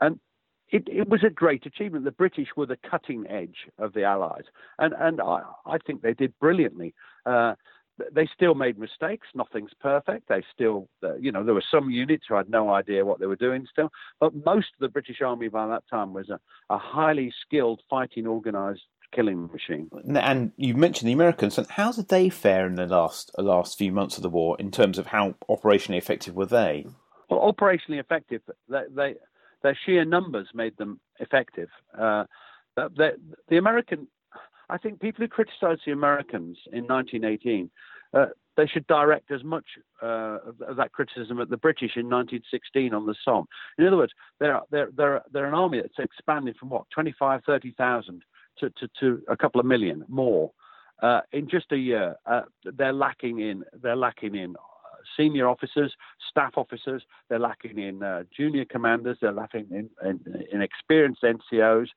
And 0.01 0.19
it, 0.71 0.89
it, 0.89 1.09
was 1.09 1.23
a 1.23 1.31
great 1.31 1.67
achievement. 1.67 2.05
The 2.05 2.11
British 2.11 2.49
were 2.57 2.67
the 2.67 2.79
cutting 2.91 3.27
edge 3.29 3.69
of 3.79 3.93
the 3.93 4.05
Allies, 4.05 4.45
and 4.79 4.95
and 4.99 5.21
I, 5.21 5.43
I 5.67 5.77
think 5.87 6.01
they 6.01 6.15
did 6.15 6.33
brilliantly. 6.41 6.95
Uh, 7.27 7.55
they 8.13 8.29
still 8.35 8.55
made 8.55 8.79
mistakes. 8.79 9.29
Nothing's 9.35 9.73
perfect. 9.81 10.29
They 10.29 10.43
still, 10.55 10.89
uh, 11.03 11.17
you 11.17 11.31
know, 11.31 11.45
there 11.45 11.55
were 11.55 11.65
some 11.71 11.91
units 11.91 12.25
who 12.29 12.35
had 12.35 12.49
no 12.49 12.71
idea 12.71 13.05
what 13.05 13.21
they 13.21 13.27
were 13.27 13.37
doing 13.37 13.67
still. 13.71 13.91
But 14.19 14.35
most 14.47 14.69
of 14.75 14.81
the 14.81 14.89
British 14.89 15.21
Army 15.21 15.49
by 15.49 15.67
that 15.69 15.85
time 15.89 16.13
was 16.13 16.31
a, 16.31 16.41
a 16.71 16.79
highly 16.79 17.33
skilled, 17.45 17.83
fighting, 17.89 18.27
organised 18.27 18.83
killing 19.13 19.51
machine. 19.53 19.91
And 20.15 20.53
you 20.57 20.75
mentioned 20.75 21.09
the 21.09 21.13
Americans. 21.13 21.59
And 21.59 21.67
how 21.69 21.93
did 21.93 22.09
they 22.09 22.31
fare 22.31 22.67
in 22.67 22.77
the 22.77 22.87
last 22.87 23.31
last 23.39 23.77
few 23.77 23.93
months 23.93 24.17
of 24.17 24.23
the 24.23 24.31
war 24.31 24.57
in 24.59 24.71
terms 24.71 24.99
of 24.99 25.07
how 25.07 25.35
operationally 25.51 25.99
effective 25.99 26.35
were 26.35 26.47
they? 26.47 26.87
Well, 27.29 27.53
operationally 27.53 28.01
effective. 28.01 28.41
They, 28.69 28.83
they 28.95 29.15
their 29.63 29.79
sheer 29.87 30.05
numbers 30.05 30.49
made 30.55 30.77
them 30.77 30.99
effective. 31.21 31.69
Uh, 31.97 32.25
the, 32.75 33.17
the 33.49 33.59
American 33.59 34.09
I 34.69 34.79
think 34.79 35.01
people 35.01 35.25
who 35.25 35.29
criticise 35.29 35.79
the 35.85 35.93
Americans 35.93 36.59
in 36.73 36.87
1918, 36.87 37.71
uh, 38.15 38.27
they 38.57 38.67
should 38.67 38.87
direct 38.87 39.31
as 39.31 39.43
much 39.43 39.65
uh, 40.03 40.39
of 40.67 40.77
that 40.77 40.93
criticism 40.93 41.41
at 41.41 41.49
the 41.49 41.57
British 41.57 41.93
in 41.97 42.09
1916 42.11 42.93
on 42.93 43.07
the 43.07 43.15
Somme. 43.25 43.47
In 43.79 43.87
other 43.87 43.97
words, 43.97 44.13
they're, 44.39 44.61
they're, 44.71 44.89
they're, 44.95 45.23
they're 45.33 45.47
an 45.47 45.55
army 45.55 45.81
that's 45.81 45.99
expanded 45.99 46.57
from 46.59 46.69
what, 46.69 46.85
25, 46.91 47.41
30,000 47.47 48.23
to, 48.59 48.71
to, 48.71 48.89
to 49.01 49.23
a 49.29 49.37
couple 49.37 49.61
of 49.61 49.67
million 49.67 50.05
more. 50.09 50.53
Uh, 51.03 51.21
in 51.33 51.49
just 51.49 51.73
a 51.73 51.77
year, 51.77 52.15
uh, 52.27 52.43
they're 52.65 52.93
lacking 52.93 53.41
in 53.41 53.65
they're 53.83 53.97
lacking 53.97 54.37
in 54.37 54.55
senior 55.17 55.49
officers, 55.49 55.93
staff 56.31 56.53
officers. 56.57 57.03
They're 57.29 57.39
lacking 57.39 57.79
in 57.79 58.03
uh, 58.03 58.23
junior 58.37 58.65
commanders. 58.65 59.19
They're 59.21 59.33
lacking 59.33 59.67
in, 59.71 59.91
in, 60.09 60.21
in 60.53 60.63
experienced 60.63 61.23
NCOs. 61.23 61.89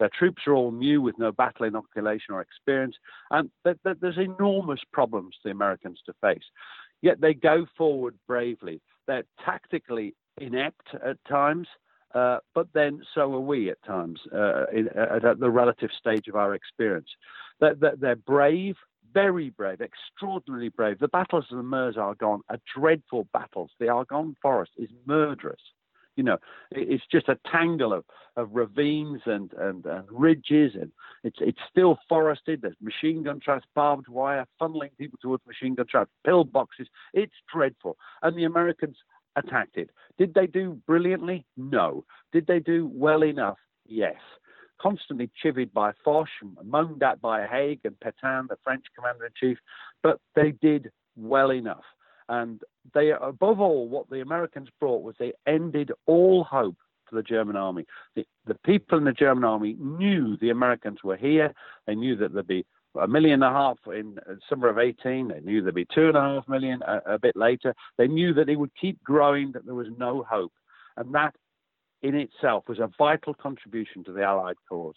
Their 0.00 0.10
troops 0.18 0.42
are 0.46 0.54
all 0.54 0.72
new 0.72 1.02
with 1.02 1.18
no 1.18 1.30
battle 1.30 1.66
inoculation 1.66 2.34
or 2.34 2.40
experience, 2.40 2.96
and 3.30 3.50
there's 3.64 4.18
enormous 4.18 4.80
problems 4.92 5.36
for 5.40 5.48
the 5.48 5.52
Americans 5.52 6.00
to 6.06 6.14
face. 6.22 6.42
Yet 7.02 7.20
they 7.20 7.34
go 7.34 7.66
forward 7.76 8.18
bravely. 8.26 8.80
They're 9.06 9.24
tactically 9.44 10.14
inept 10.38 10.88
at 10.94 11.18
times, 11.28 11.68
uh, 12.14 12.38
but 12.54 12.68
then 12.72 13.02
so 13.14 13.32
are 13.34 13.40
we 13.40 13.70
at 13.70 13.82
times 13.84 14.18
uh, 14.34 14.64
at, 14.96 15.24
at, 15.24 15.38
the 15.38 15.50
relative 15.50 15.90
stage 15.96 16.28
of 16.28 16.34
our 16.34 16.54
experience. 16.54 17.08
They're, 17.60 17.76
they're, 17.98 18.16
brave, 18.16 18.76
very 19.12 19.50
brave, 19.50 19.80
extraordinarily 19.82 20.70
brave. 20.70 20.98
The 20.98 21.08
battles 21.08 21.44
of 21.50 21.58
the 21.58 21.62
Meuse 21.62 21.98
Argonne 21.98 22.40
are 22.48 22.58
dreadful 22.74 23.28
battles. 23.34 23.70
The 23.78 23.88
Argonne 23.88 24.34
forest 24.40 24.72
is 24.78 24.88
murderous. 25.06 25.60
You 26.16 26.24
know, 26.24 26.38
it's 26.70 27.04
just 27.10 27.28
a 27.28 27.38
tangle 27.50 27.92
of, 27.92 28.04
of 28.36 28.50
ravines 28.52 29.22
and, 29.26 29.52
and, 29.54 29.84
and 29.86 30.04
ridges, 30.10 30.72
and 30.74 30.92
it's 31.24 31.38
it's 31.40 31.60
still 31.70 31.98
forested. 32.08 32.60
There's 32.62 32.76
machine 32.80 33.22
gun 33.22 33.40
traps, 33.40 33.66
barbed 33.74 34.08
wire, 34.08 34.46
funneling 34.60 34.90
people 34.98 35.18
towards 35.22 35.46
machine 35.46 35.74
gun 35.74 35.86
traps, 35.86 36.10
pillboxes. 36.26 36.86
It's 37.14 37.32
dreadful, 37.52 37.96
and 38.22 38.36
the 38.36 38.44
Americans 38.44 38.96
attacked 39.36 39.76
it. 39.76 39.90
Did 40.18 40.34
they 40.34 40.46
do 40.46 40.78
brilliantly? 40.86 41.46
No. 41.56 42.04
Did 42.32 42.46
they 42.46 42.58
do 42.58 42.90
well 42.92 43.22
enough? 43.22 43.58
Yes 43.86 44.16
constantly 44.80 45.30
chivied 45.42 45.72
by 45.72 45.92
Foch, 46.04 46.28
moaned 46.64 47.02
at 47.02 47.20
by 47.20 47.46
Haig 47.46 47.80
and 47.84 47.96
Pétain, 48.00 48.48
the 48.48 48.56
French 48.64 48.84
commander 48.96 49.26
in 49.26 49.32
chief, 49.38 49.58
but 50.02 50.18
they 50.34 50.52
did 50.52 50.90
well 51.16 51.52
enough. 51.52 51.84
And 52.30 52.62
they, 52.94 53.10
above 53.10 53.60
all, 53.60 53.88
what 53.88 54.08
the 54.08 54.20
Americans 54.20 54.68
brought 54.78 55.02
was 55.02 55.16
they 55.18 55.32
ended 55.48 55.90
all 56.06 56.44
hope 56.44 56.76
for 57.08 57.16
the 57.16 57.24
German 57.24 57.56
army. 57.56 57.84
The, 58.14 58.24
the 58.46 58.54
people 58.64 58.96
in 58.98 59.04
the 59.04 59.12
German 59.12 59.42
army 59.42 59.76
knew 59.80 60.36
the 60.36 60.50
Americans 60.50 61.00
were 61.02 61.16
here. 61.16 61.52
They 61.88 61.96
knew 61.96 62.14
that 62.16 62.32
there'd 62.32 62.46
be 62.46 62.64
a 63.00 63.08
million 63.08 63.42
and 63.42 63.44
a 63.44 63.50
half 63.50 63.78
in 63.86 64.18
uh, 64.28 64.34
summer 64.48 64.68
of 64.68 64.78
18. 64.78 65.28
They 65.28 65.40
knew 65.40 65.60
there'd 65.60 65.74
be 65.74 65.88
two 65.92 66.06
and 66.06 66.16
a 66.16 66.20
half 66.20 66.48
million 66.48 66.80
a, 66.86 67.14
a 67.14 67.18
bit 67.18 67.34
later. 67.34 67.74
They 67.98 68.06
knew 68.06 68.32
that 68.34 68.48
it 68.48 68.56
would 68.56 68.74
keep 68.80 69.02
growing, 69.02 69.50
that 69.52 69.66
there 69.66 69.74
was 69.74 69.88
no 69.98 70.22
hope. 70.22 70.52
And 70.96 71.12
that 71.16 71.34
in 72.02 72.14
itself 72.14 72.68
was 72.68 72.78
a 72.78 72.90
vital 72.96 73.34
contribution 73.34 74.04
to 74.04 74.12
the 74.12 74.22
Allied 74.22 74.56
cause. 74.68 74.94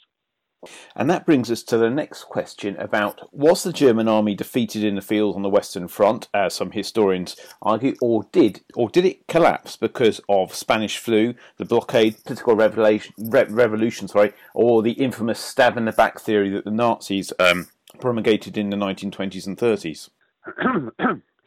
And 0.96 1.10
that 1.10 1.25
brings 1.25 1.51
us 1.51 1.63
to 1.63 1.77
the 1.77 1.89
next 1.89 2.25
question 2.25 2.75
about 2.77 3.34
was 3.34 3.63
the 3.63 3.74
German 3.74 4.08
army 4.08 4.36
defeated 4.36 4.84
in 4.84 4.96
the 4.96 5.01
field 5.01 5.36
on 5.36 5.41
the 5.41 5.50
Western 5.50 5.88
Front, 5.88 6.27
as 6.34 6.53
some 6.53 6.72
historians 6.72 7.36
argue, 7.62 7.96
or 8.01 8.27
did 8.32 8.62
or 8.75 8.89
did 8.89 9.05
it 9.05 9.27
collapse 9.27 9.75
because 9.75 10.22
of 10.29 10.53
Spanish 10.53 10.98
flu, 10.98 11.34
the 11.58 11.65
blockade, 11.65 12.24
political 12.24 12.55
revolution, 12.55 13.13
re- 13.17 13.46
revolution 13.46 14.08
sorry, 14.08 14.34
or 14.53 14.82
the 14.82 14.93
infamous 14.93 15.39
stab 15.39 15.77
in 15.77 15.86
the 15.86 15.91
back 15.91 16.20
theory 16.20 16.50
that 16.50 16.65
the 16.65 16.72
Nazis 16.72 17.34
um, 17.39 17.67
promulgated 18.00 18.58
in 18.58 18.70
the 18.70 18.77
1920s 18.77 19.48
and 19.48 19.58
30s? 19.58 20.10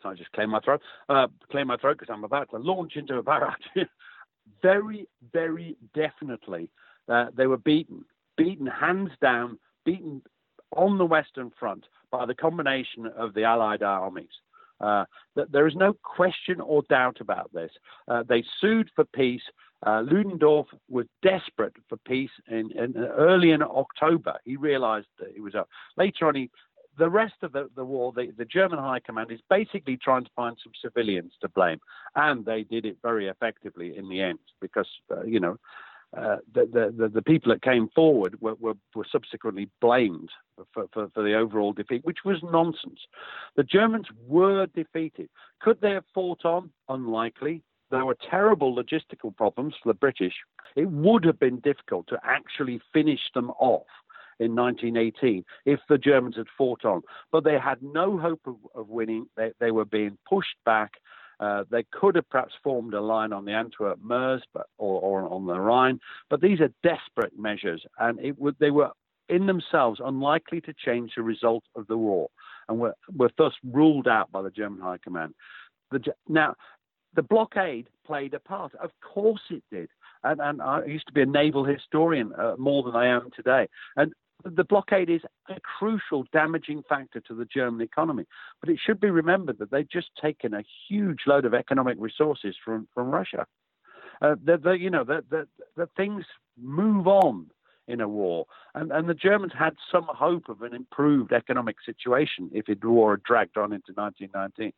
so 0.02 0.08
I 0.08 0.14
just 0.14 0.32
clear 0.32 0.46
my 0.46 0.60
throat. 0.60 0.80
Uh, 1.08 1.26
clear 1.50 1.64
my 1.64 1.76
throat 1.76 1.98
because 1.98 2.12
I'm 2.12 2.24
about 2.24 2.50
to 2.50 2.58
launch 2.58 2.96
into 2.96 3.16
a 3.16 3.22
barrage. 3.22 3.54
very, 4.62 5.06
very 5.32 5.76
definitely, 5.94 6.70
uh, 7.08 7.26
they 7.34 7.46
were 7.46 7.58
beaten 7.58 8.04
beaten 8.36 8.66
hands 8.66 9.10
down, 9.20 9.58
beaten 9.84 10.22
on 10.72 10.98
the 10.98 11.06
Western 11.06 11.50
Front 11.58 11.84
by 12.10 12.26
the 12.26 12.34
combination 12.34 13.06
of 13.16 13.34
the 13.34 13.44
Allied 13.44 13.82
armies. 13.82 14.28
Uh, 14.80 15.04
there 15.34 15.66
is 15.66 15.74
no 15.74 15.94
question 16.02 16.60
or 16.60 16.82
doubt 16.88 17.18
about 17.20 17.50
this. 17.52 17.70
Uh, 18.08 18.22
they 18.28 18.44
sued 18.60 18.90
for 18.94 19.04
peace. 19.04 19.42
Uh, 19.86 20.02
Ludendorff 20.02 20.66
was 20.88 21.06
desperate 21.22 21.74
for 21.88 21.96
peace 21.98 22.30
in, 22.48 22.70
in, 22.72 22.96
early 22.96 23.52
in 23.52 23.62
October. 23.62 24.34
He 24.44 24.56
realized 24.56 25.06
that 25.18 25.34
it 25.34 25.40
was 25.40 25.54
up. 25.54 25.68
Later 25.96 26.28
on, 26.28 26.34
he, 26.34 26.50
the 26.98 27.08
rest 27.08 27.34
of 27.42 27.52
the, 27.52 27.68
the 27.74 27.84
war, 27.84 28.12
the, 28.12 28.32
the, 28.36 28.44
German 28.44 28.78
High 28.78 29.00
Command 29.00 29.30
is 29.30 29.40
basically 29.50 29.96
trying 29.96 30.24
to 30.24 30.30
find 30.34 30.56
some 30.62 30.72
civilians 30.82 31.32
to 31.40 31.48
blame, 31.48 31.78
and 32.14 32.44
they 32.44 32.62
did 32.62 32.86
it 32.86 32.96
very 33.02 33.28
effectively 33.28 33.96
in 33.96 34.08
the 34.08 34.22
end 34.22 34.38
because 34.60 34.88
uh, 35.10 35.22
you 35.22 35.40
know 35.40 35.58
uh, 36.16 36.36
the, 36.54 36.92
the, 36.96 37.08
the, 37.08 37.22
people 37.22 37.52
that 37.52 37.62
came 37.62 37.88
forward 37.94 38.40
were, 38.40 38.54
were, 38.60 38.74
were 38.94 39.06
subsequently 39.10 39.68
blamed 39.80 40.30
for, 40.72 40.86
for, 40.92 41.08
for, 41.12 41.22
the 41.22 41.34
overall 41.34 41.72
defeat, 41.72 42.04
which 42.04 42.18
was 42.24 42.38
nonsense. 42.42 43.00
The 43.56 43.64
Germans 43.64 44.06
were 44.26 44.66
defeated. 44.66 45.28
Could 45.60 45.80
they 45.80 45.90
have 45.90 46.04
fought 46.14 46.44
on? 46.44 46.70
Unlikely. 46.88 47.62
There 47.90 48.04
were 48.04 48.16
terrible 48.30 48.74
logistical 48.74 49.36
problems 49.36 49.74
for 49.82 49.90
the 49.90 49.98
British. 49.98 50.34
It 50.74 50.90
would 50.90 51.24
have 51.24 51.38
been 51.38 51.60
difficult 51.60 52.06
to 52.08 52.18
actually 52.24 52.80
finish 52.92 53.20
them 53.34 53.50
off 53.58 53.86
in 54.38 54.54
1918 54.54 55.44
if 55.64 55.80
the 55.88 55.98
Germans 55.98 56.36
had 56.36 56.46
fought 56.56 56.84
on. 56.84 57.02
But 57.30 57.44
they 57.44 57.58
had 57.58 57.82
no 57.82 58.16
hope 58.16 58.40
of, 58.46 58.56
of 58.74 58.88
winning. 58.88 59.26
They, 59.36 59.52
they 59.60 59.70
were 59.70 59.84
being 59.84 60.18
pushed 60.28 60.56
back 60.64 60.92
uh, 61.38 61.64
they 61.70 61.84
could 61.92 62.14
have 62.14 62.28
perhaps 62.30 62.54
formed 62.62 62.94
a 62.94 63.00
line 63.00 63.32
on 63.32 63.44
the 63.44 63.52
Antwerp 63.52 63.98
Meuse, 64.02 64.42
but 64.54 64.66
or, 64.78 65.00
or, 65.00 65.05
on 65.36 65.46
the 65.46 65.58
Rhine, 65.58 66.00
but 66.30 66.40
these 66.40 66.60
are 66.60 66.70
desperate 66.82 67.38
measures, 67.38 67.82
and 67.98 68.18
it 68.20 68.38
would 68.38 68.56
they 68.58 68.70
were 68.70 68.90
in 69.28 69.46
themselves 69.46 70.00
unlikely 70.04 70.60
to 70.62 70.72
change 70.72 71.12
the 71.16 71.22
result 71.22 71.64
of 71.74 71.86
the 71.86 71.96
war, 71.96 72.28
and 72.68 72.78
were, 72.78 72.94
were 73.16 73.30
thus 73.38 73.52
ruled 73.72 74.08
out 74.08 74.30
by 74.30 74.42
the 74.42 74.50
German 74.50 74.80
High 74.80 74.98
Command. 74.98 75.34
The, 75.90 76.00
now, 76.28 76.54
the 77.14 77.22
blockade 77.22 77.88
played 78.04 78.34
a 78.34 78.40
part. 78.40 78.74
Of 78.76 78.90
course, 79.00 79.40
it 79.50 79.62
did. 79.70 79.88
And, 80.22 80.40
and 80.40 80.62
I 80.62 80.84
used 80.84 81.06
to 81.06 81.12
be 81.12 81.22
a 81.22 81.26
naval 81.26 81.64
historian 81.64 82.32
uh, 82.38 82.54
more 82.58 82.82
than 82.82 82.96
I 82.96 83.06
am 83.06 83.30
today. 83.34 83.68
And 83.96 84.12
the 84.44 84.64
blockade 84.64 85.10
is 85.10 85.22
a 85.48 85.58
crucial 85.60 86.24
damaging 86.32 86.82
factor 86.88 87.20
to 87.20 87.34
the 87.34 87.46
German 87.46 87.80
economy. 87.80 88.24
But 88.60 88.70
it 88.70 88.78
should 88.84 89.00
be 89.00 89.10
remembered 89.10 89.58
that 89.58 89.70
they've 89.70 89.88
just 89.88 90.10
taken 90.20 90.54
a 90.54 90.62
huge 90.88 91.20
load 91.26 91.44
of 91.44 91.54
economic 91.54 91.96
resources 91.98 92.54
from, 92.64 92.86
from 92.94 93.10
Russia. 93.10 93.46
Uh, 94.22 94.34
that, 94.44 94.62
that 94.62 94.80
you 94.80 94.90
know 94.90 95.04
that 95.04 95.28
that 95.30 95.46
that 95.76 95.88
things 95.96 96.24
move 96.60 97.06
on 97.06 97.46
in 97.88 98.00
a 98.00 98.08
war, 98.08 98.46
and 98.74 98.90
and 98.90 99.08
the 99.08 99.14
Germans 99.14 99.52
had 99.58 99.74
some 99.90 100.06
hope 100.08 100.48
of 100.48 100.62
an 100.62 100.74
improved 100.74 101.32
economic 101.32 101.76
situation 101.84 102.50
if 102.52 102.66
the 102.66 102.76
war 102.88 103.12
had 103.12 103.22
dragged 103.22 103.56
on 103.56 103.72
into 103.72 103.92
1919. 103.94 104.72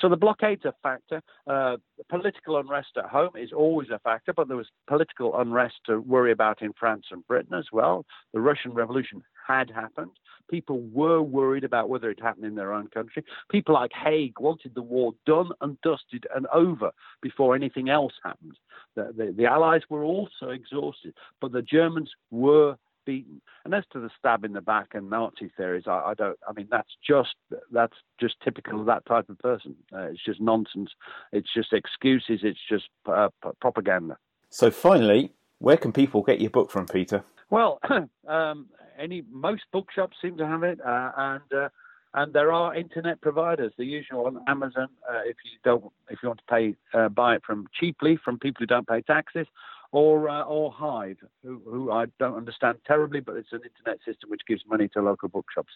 So 0.00 0.08
the 0.08 0.16
blockade's 0.16 0.64
a 0.64 0.74
factor. 0.82 1.22
Uh, 1.46 1.76
political 2.08 2.58
unrest 2.58 2.90
at 2.96 3.06
home 3.06 3.30
is 3.34 3.50
always 3.52 3.88
a 3.90 3.98
factor, 4.00 4.32
but 4.32 4.48
there 4.48 4.56
was 4.56 4.68
political 4.86 5.38
unrest 5.40 5.76
to 5.86 6.00
worry 6.00 6.32
about 6.32 6.60
in 6.60 6.72
France 6.78 7.06
and 7.10 7.26
Britain 7.26 7.54
as 7.54 7.66
well. 7.72 8.04
The 8.34 8.40
Russian 8.40 8.72
Revolution 8.72 9.22
had 9.46 9.70
happened. 9.70 10.10
People 10.50 10.80
were 10.92 11.22
worried 11.22 11.64
about 11.64 11.88
whether 11.88 12.10
it 12.10 12.20
happened 12.20 12.44
in 12.44 12.54
their 12.54 12.74
own 12.74 12.88
country. 12.88 13.24
People 13.50 13.74
like 13.74 13.92
Haig 13.92 14.38
wanted 14.38 14.74
the 14.74 14.82
war 14.82 15.12
done 15.26 15.50
and 15.60 15.80
dusted 15.82 16.26
and 16.34 16.46
over 16.52 16.90
before 17.22 17.54
anything 17.54 17.88
else 17.88 18.12
happened. 18.22 18.58
The, 18.96 19.12
the, 19.16 19.34
the 19.36 19.46
Allies 19.46 19.82
were 19.88 20.04
also 20.04 20.50
exhausted, 20.50 21.14
but 21.40 21.52
the 21.52 21.62
Germans 21.62 22.10
were 22.30 22.76
beaten. 23.04 23.40
And 23.64 23.74
as 23.74 23.84
to 23.92 24.00
the 24.00 24.10
stab 24.18 24.44
in 24.44 24.52
the 24.52 24.60
back 24.60 24.88
and 24.94 25.10
Nazi 25.10 25.50
theories, 25.56 25.84
I, 25.86 26.00
I 26.06 26.14
don't. 26.14 26.38
I 26.48 26.52
mean, 26.52 26.68
that's 26.70 26.90
just 27.06 27.34
that's 27.70 27.96
just 28.18 28.36
typical 28.42 28.80
of 28.80 28.86
that 28.86 29.06
type 29.06 29.28
of 29.28 29.38
person. 29.38 29.74
Uh, 29.92 30.08
it's 30.10 30.24
just 30.24 30.40
nonsense. 30.40 30.90
It's 31.32 31.52
just 31.52 31.72
excuses. 31.72 32.40
It's 32.42 32.60
just 32.68 32.88
uh, 33.06 33.28
propaganda. 33.60 34.16
So 34.50 34.70
finally, 34.70 35.32
where 35.58 35.76
can 35.76 35.92
people 35.92 36.22
get 36.22 36.40
your 36.40 36.50
book 36.50 36.70
from, 36.70 36.86
Peter? 36.86 37.24
Well, 37.50 37.80
um, 38.28 38.66
any 38.98 39.22
most 39.30 39.62
bookshops 39.72 40.16
seem 40.22 40.36
to 40.38 40.46
have 40.46 40.62
it, 40.62 40.80
uh, 40.80 41.12
and 41.16 41.52
uh, 41.52 41.68
and 42.14 42.32
there 42.32 42.52
are 42.52 42.74
internet 42.74 43.20
providers, 43.20 43.72
the 43.78 43.84
usual 43.84 44.26
on 44.26 44.40
Amazon. 44.48 44.88
Uh, 45.08 45.20
if 45.24 45.36
you 45.44 45.58
don't, 45.64 45.84
if 46.08 46.18
you 46.22 46.28
want 46.28 46.40
to 46.40 46.52
pay, 46.52 46.74
uh, 46.92 47.08
buy 47.08 47.36
it 47.36 47.42
from 47.46 47.68
cheaply 47.78 48.18
from 48.24 48.38
people 48.38 48.60
who 48.60 48.66
don't 48.66 48.88
pay 48.88 49.00
taxes, 49.02 49.46
or 49.92 50.28
uh, 50.28 50.42
or 50.42 50.70
Hive, 50.72 51.18
who, 51.42 51.60
who, 51.64 51.90
I 51.90 52.06
don't 52.18 52.36
understand 52.36 52.78
terribly, 52.86 53.20
but 53.20 53.36
it's 53.36 53.52
an 53.52 53.60
internet 53.64 53.98
system 54.04 54.30
which 54.30 54.42
gives 54.46 54.62
money 54.68 54.88
to 54.88 55.02
local 55.02 55.28
bookshops. 55.28 55.72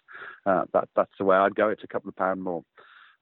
Uh, 0.46 0.64
that, 0.72 0.88
that's 0.94 1.12
the 1.18 1.24
way 1.24 1.36
I'd 1.36 1.54
go. 1.54 1.68
It's 1.68 1.84
a 1.84 1.88
couple 1.88 2.08
of 2.08 2.16
pound 2.16 2.42
more. 2.42 2.64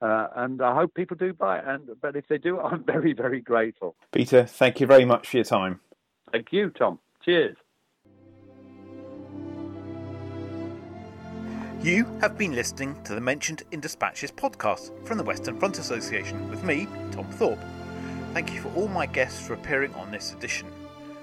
Uh, 0.01 0.27
and 0.37 0.61
I 0.61 0.75
hope 0.75 0.95
people 0.95 1.17
do 1.17 1.33
buy 1.33 1.59
it. 1.59 1.65
And 1.67 1.89
but 2.01 2.17
if 2.17 2.27
they 2.29 2.39
do, 2.39 2.61
I'm 2.61 2.85
very 2.85 3.13
very 3.13 3.41
grateful. 3.41 3.97
Peter, 4.13 4.45
thank 4.45 4.81
you 4.81 4.87
very 4.87 5.05
much 5.05 5.29
for 5.29 5.39
your 5.39 5.45
time. 5.45 5.81
Thank 6.31 6.49
you, 6.53 6.71
Tom. 6.71 6.99
Cheers. 7.25 7.57
You 11.83 12.05
have 12.21 12.39
been 12.39 12.55
listening 12.55 13.03
to 13.03 13.15
the 13.15 13.21
Mentioned 13.21 13.65
in 13.73 13.81
Dispatches 13.81 14.31
podcast 14.31 14.93
from 15.05 15.19
the 15.19 15.25
Western 15.25 15.59
Front 15.59 15.81
Association 15.81 16.49
with 16.49 16.63
me, 16.63 16.87
Tom 17.11 17.27
Thorpe. 17.33 17.59
Thank 18.35 18.55
you 18.55 18.61
for 18.61 18.73
all 18.77 18.87
my 18.87 19.05
guests 19.05 19.45
for 19.45 19.55
appearing 19.55 19.93
on 19.95 20.13
this 20.13 20.33
edition. 20.33 20.69